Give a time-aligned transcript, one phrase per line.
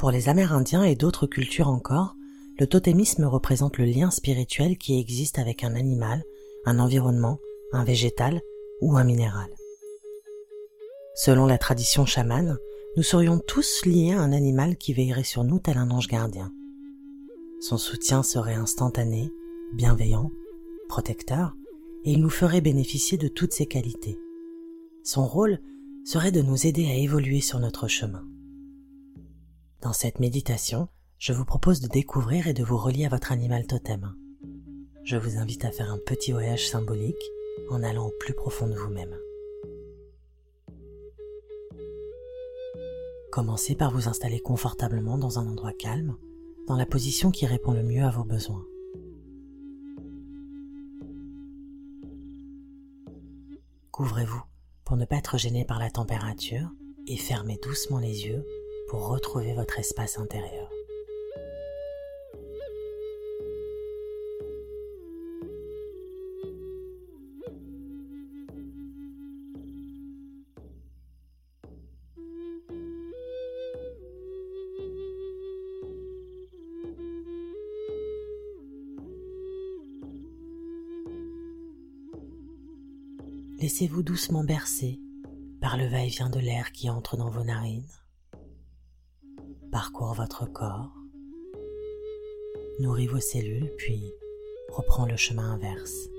[0.00, 2.16] Pour les Amérindiens et d'autres cultures encore,
[2.58, 6.24] le totémisme représente le lien spirituel qui existe avec un animal,
[6.64, 7.38] un environnement,
[7.72, 8.40] un végétal
[8.80, 9.50] ou un minéral.
[11.14, 12.56] Selon la tradition chamane,
[12.96, 16.50] nous serions tous liés à un animal qui veillerait sur nous tel un ange gardien.
[17.60, 19.30] Son soutien serait instantané,
[19.74, 20.30] bienveillant,
[20.88, 21.54] protecteur,
[22.04, 24.18] et il nous ferait bénéficier de toutes ses qualités.
[25.02, 25.58] Son rôle
[26.04, 28.24] serait de nous aider à évoluer sur notre chemin.
[29.82, 30.88] Dans cette méditation,
[31.18, 34.14] je vous propose de découvrir et de vous relier à votre animal totem.
[35.04, 37.22] Je vous invite à faire un petit voyage symbolique
[37.70, 39.16] en allant au plus profond de vous-même.
[43.30, 46.16] Commencez par vous installer confortablement dans un endroit calme,
[46.66, 48.64] dans la position qui répond le mieux à vos besoins.
[53.92, 54.42] Couvrez-vous
[54.90, 56.68] pour ne pas être gêné par la température
[57.06, 58.44] et fermez doucement les yeux
[58.88, 60.68] pour retrouver votre espace intérieur.
[83.80, 85.00] Laissez-vous doucement bercer
[85.62, 87.88] par le va-et-vient de l'air qui entre dans vos narines,
[89.72, 90.92] parcourt votre corps,
[92.78, 94.12] nourrit vos cellules, puis
[94.68, 96.10] reprend le chemin inverse.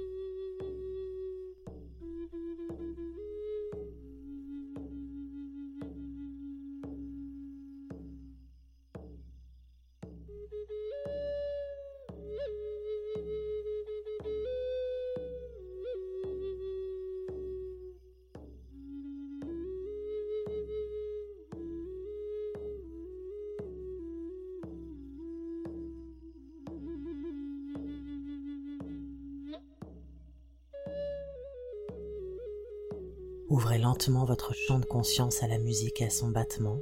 [33.51, 36.79] Ouvrez lentement votre champ de conscience à la musique et à son battement.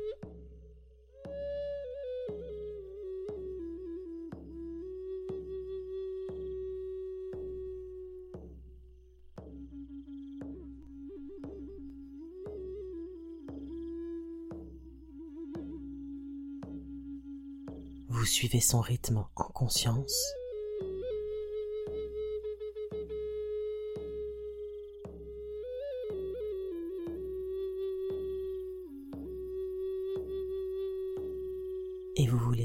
[18.10, 20.39] Vous suivez son rythme en conscience.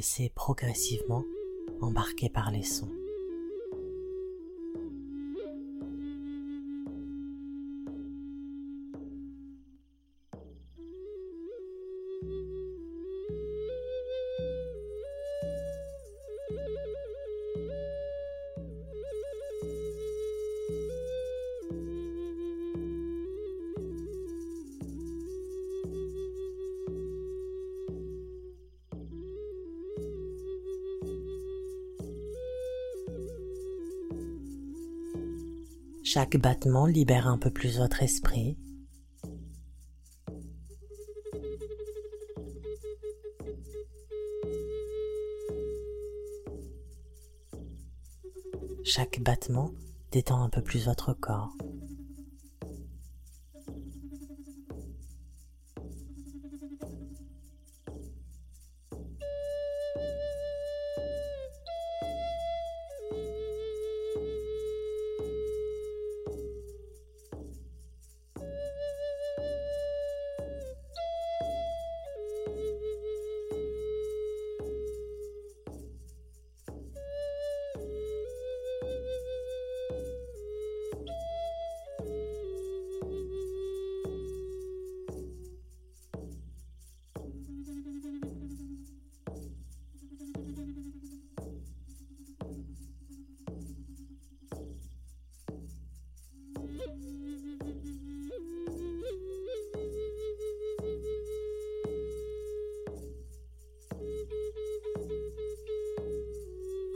[0.05, 1.25] Laissez progressivement
[1.81, 2.93] embarquer par les sons.
[36.15, 38.57] Chaque battement libère un peu plus votre esprit.
[48.85, 49.73] Chaque battement
[50.13, 51.57] détend un peu plus votre corps.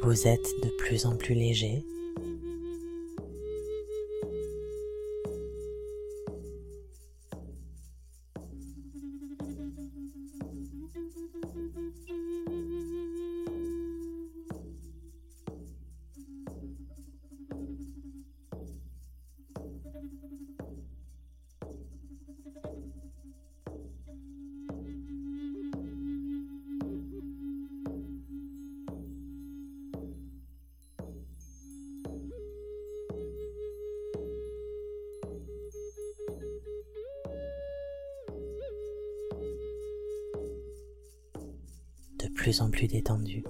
[0.08, 1.84] Vous êtes de plus en plus léger.
[42.49, 43.45] Plus en plus détendu.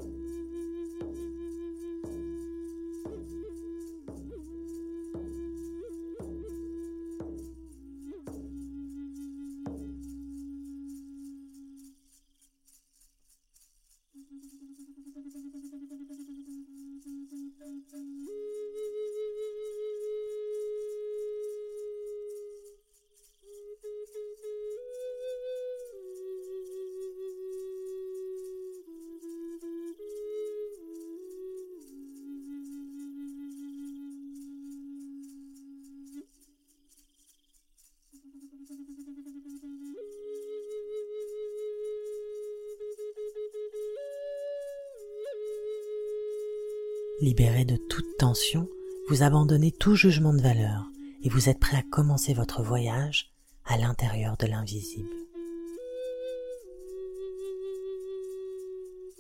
[47.21, 48.69] Libéré de toute tension,
[49.09, 50.89] vous abandonnez tout jugement de valeur
[51.25, 53.33] et vous êtes prêt à commencer votre voyage
[53.65, 55.09] à l'intérieur de l'invisible.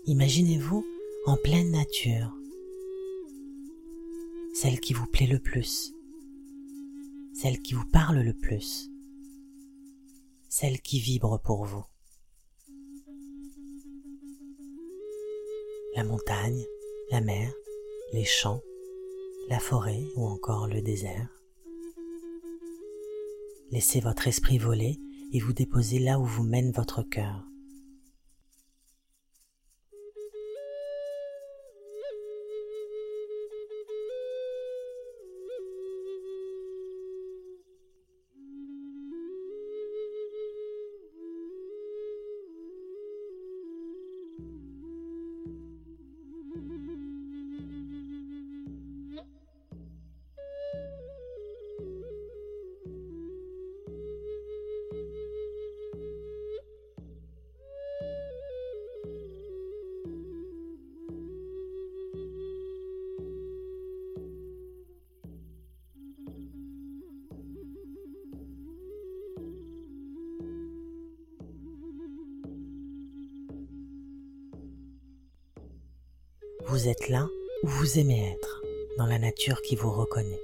[0.06, 0.86] Imaginez-vous
[1.26, 2.32] en pleine nature,
[4.54, 5.92] celle qui vous plaît le plus,
[7.34, 8.88] celle qui vous parle le plus,
[10.48, 11.84] celle qui vibre pour vous.
[15.96, 16.64] La montagne,
[17.10, 17.52] la mer,
[18.12, 18.62] les champs,
[19.48, 21.28] la forêt ou encore le désert.
[23.70, 24.98] Laissez votre esprit voler
[25.32, 27.47] et vous déposer là où vous mène votre cœur.
[76.70, 77.30] Vous êtes là
[77.62, 78.62] où vous aimez être,
[78.98, 80.38] dans la nature qui vous reconnaît.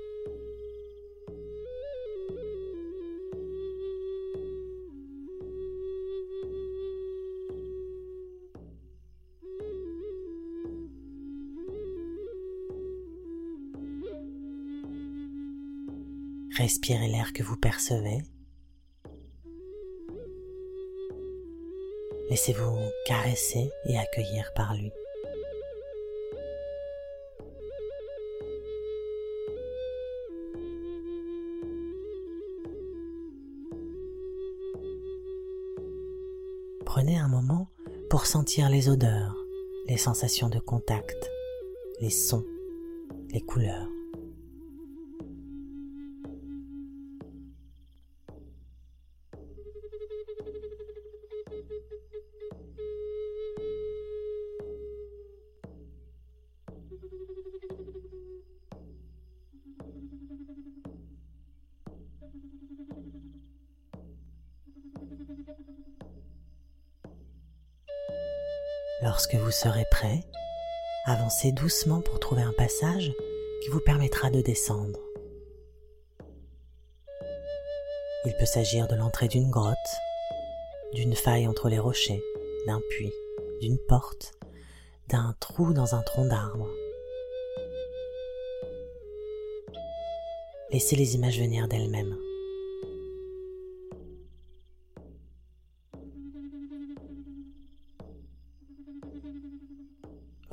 [16.57, 18.23] Respirez l'air que vous percevez.
[22.31, 24.91] Laissez-vous caresser et accueillir par lui.
[37.13, 37.69] Un moment
[38.09, 39.37] pour sentir les odeurs,
[39.87, 41.31] les sensations de contact,
[42.01, 42.45] les sons,
[43.31, 43.94] les couleurs.
[69.05, 70.25] Lorsque vous serez prêt,
[71.05, 73.13] avancez doucement pour trouver un passage
[73.63, 74.99] qui vous permettra de descendre.
[78.25, 79.77] Il peut s'agir de l'entrée d'une grotte,
[80.95, 82.23] d'une faille entre les rochers,
[82.67, 83.13] d'un puits,
[83.61, 84.33] d'une porte,
[85.11, 86.71] d'un trou dans un tronc d'arbre.
[90.71, 92.17] Laissez les images venir d'elles-mêmes.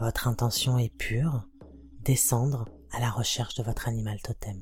[0.01, 1.43] Votre intention est pure,
[1.99, 4.57] descendre à la recherche de votre animal totem.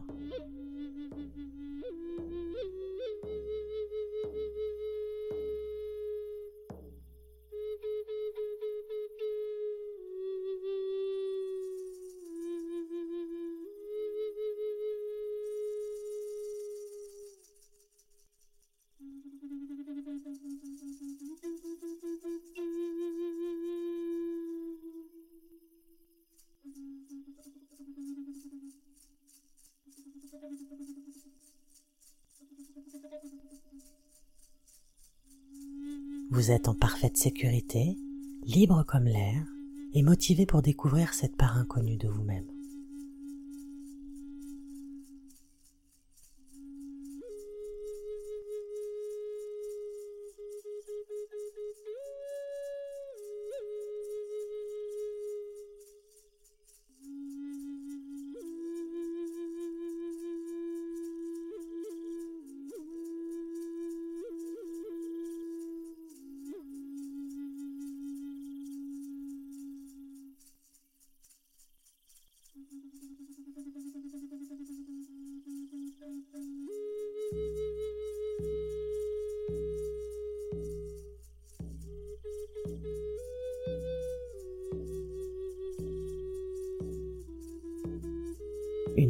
[36.31, 37.97] Vous êtes en parfaite sécurité,
[38.45, 39.55] libre comme l'air
[39.95, 42.45] et motivé pour découvrir cette part inconnue de vous-même.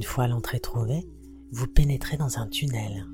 [0.09, 1.07] Fois l'entrée trouvée,
[1.51, 3.05] vous pénétrez dans un tunnel.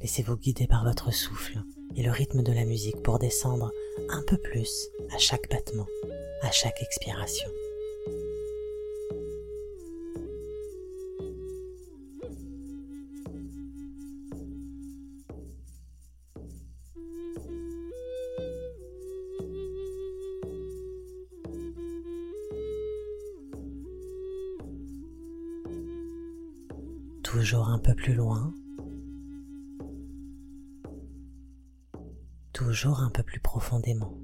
[0.00, 1.62] Laissez-vous guider par votre souffle
[1.96, 3.72] et le rythme de la musique pour descendre
[4.10, 5.86] un peu plus à chaque battement,
[6.42, 7.48] à chaque expiration.
[27.42, 28.54] Toujours un peu plus loin,
[32.52, 34.16] toujours un peu plus profondément.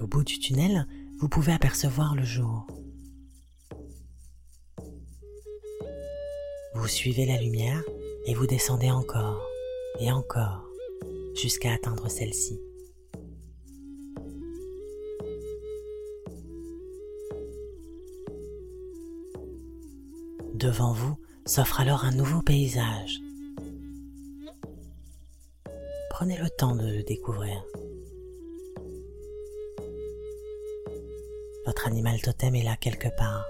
[0.00, 0.88] Au bout du tunnel,
[1.20, 2.66] vous pouvez apercevoir le jour.
[6.74, 7.84] Vous suivez la lumière
[8.26, 9.40] et vous descendez encore
[10.00, 10.67] et encore
[11.38, 12.60] jusqu'à atteindre celle-ci.
[20.54, 21.16] Devant vous
[21.46, 23.20] s'offre alors un nouveau paysage.
[26.10, 27.64] Prenez le temps de le découvrir.
[31.64, 33.44] Votre animal totem est là quelque part.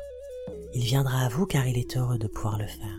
[0.75, 2.98] Il viendra à vous car il est heureux de pouvoir le faire.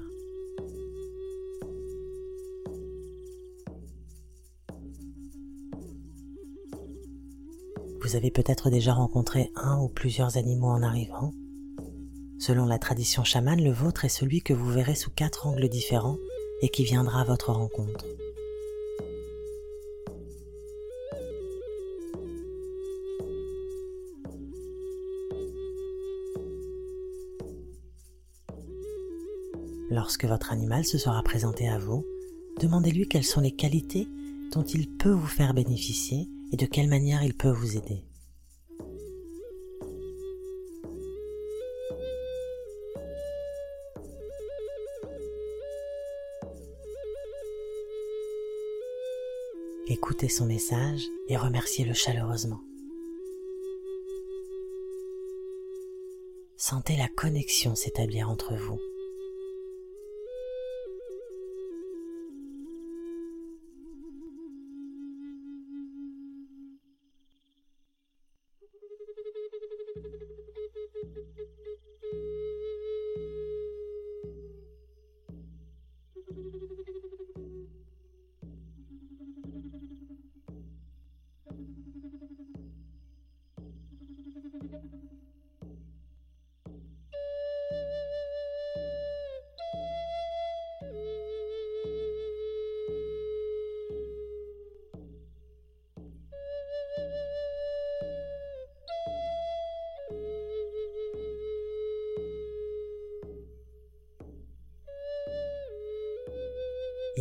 [8.02, 11.34] Vous avez peut-être déjà rencontré un ou plusieurs animaux en arrivant.
[12.40, 16.18] Selon la tradition chamane, le vôtre est celui que vous verrez sous quatre angles différents
[16.62, 18.06] et qui viendra à votre rencontre.
[29.92, 32.06] Lorsque votre animal se sera présenté à vous,
[32.62, 34.08] demandez-lui quelles sont les qualités
[34.52, 38.04] dont il peut vous faire bénéficier et de quelle manière il peut vous aider.
[49.92, 52.62] Écoutez son message et remerciez-le chaleureusement.
[56.58, 58.80] Sentez la connexion s'établir entre vous.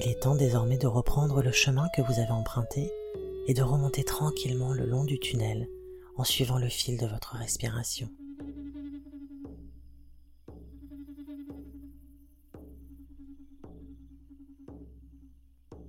[0.00, 2.92] Il est temps désormais de reprendre le chemin que vous avez emprunté
[3.48, 5.66] et de remonter tranquillement le long du tunnel
[6.16, 8.08] en suivant le fil de votre respiration.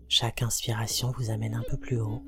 [0.08, 2.24] Chaque inspiration vous amène un peu plus haut.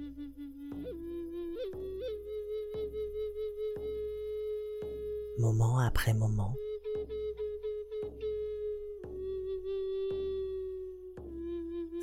[5.39, 6.53] Moment après moment.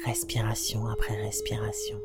[0.09, 2.01] Respiration après respiration.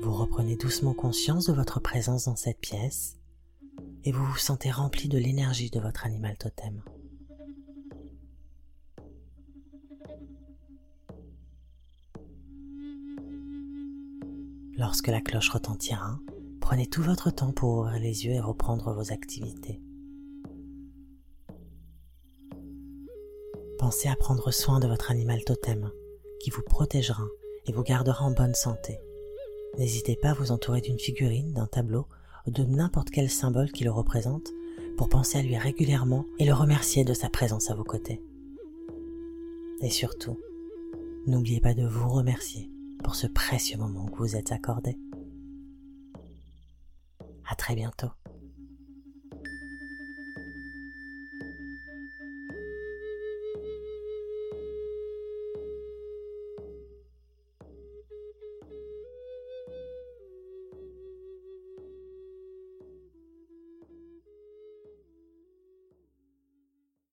[0.00, 3.16] Vous reprenez doucement conscience de votre présence dans cette pièce
[4.04, 6.80] et vous vous sentez rempli de l'énergie de votre animal totem.
[14.78, 16.20] Lorsque la cloche retentira,
[16.60, 19.80] prenez tout votre temps pour ouvrir les yeux et reprendre vos activités.
[23.78, 25.90] Pensez à prendre soin de votre animal totem,
[26.40, 27.24] qui vous protégera
[27.66, 28.98] et vous gardera en bonne santé.
[29.76, 32.06] N'hésitez pas à vous entourer d'une figurine, d'un tableau
[32.46, 34.50] ou de n'importe quel symbole qui le représente
[34.96, 38.22] pour penser à lui régulièrement et le remercier de sa présence à vos côtés.
[39.82, 40.40] Et surtout,
[41.26, 42.70] n'oubliez pas de vous remercier
[43.04, 44.98] pour ce précieux moment que vous êtes accordé.
[47.46, 48.08] À très bientôt.